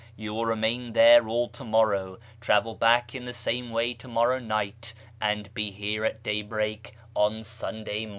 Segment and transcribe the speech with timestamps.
[0.17, 4.39] You will remain there all to morrow, travel back in the same way to morrow
[4.39, 8.09] night, and be here at daybreak on Sunday morning."